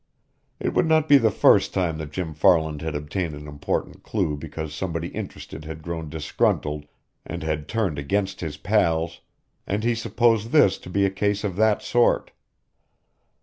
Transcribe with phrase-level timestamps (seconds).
[0.59, 4.35] It would not be the first time that Jim Farland had obtained an important clew
[4.35, 6.87] because somebody interested had grown disgruntled
[7.23, 9.21] and had turned against his pals;
[9.67, 12.31] and he supposed this to be a case of that sort.